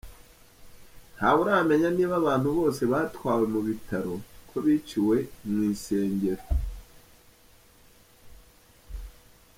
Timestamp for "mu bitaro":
3.53-4.13